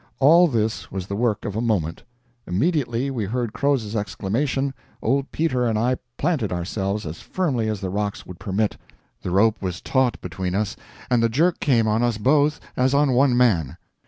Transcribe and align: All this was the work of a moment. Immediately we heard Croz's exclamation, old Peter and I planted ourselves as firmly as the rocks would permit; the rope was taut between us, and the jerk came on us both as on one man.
All 0.17 0.47
this 0.47 0.91
was 0.91 1.05
the 1.05 1.15
work 1.15 1.45
of 1.45 1.55
a 1.55 1.61
moment. 1.61 2.01
Immediately 2.47 3.11
we 3.11 3.25
heard 3.25 3.53
Croz's 3.53 3.95
exclamation, 3.95 4.73
old 4.99 5.31
Peter 5.31 5.67
and 5.67 5.77
I 5.77 5.97
planted 6.17 6.51
ourselves 6.51 7.05
as 7.05 7.21
firmly 7.21 7.69
as 7.69 7.81
the 7.81 7.91
rocks 7.91 8.25
would 8.25 8.39
permit; 8.39 8.77
the 9.21 9.29
rope 9.29 9.61
was 9.61 9.79
taut 9.79 10.19
between 10.19 10.55
us, 10.55 10.75
and 11.11 11.21
the 11.21 11.29
jerk 11.29 11.59
came 11.59 11.87
on 11.87 12.01
us 12.01 12.17
both 12.17 12.59
as 12.75 12.95
on 12.95 13.11
one 13.11 13.37
man. 13.37 13.77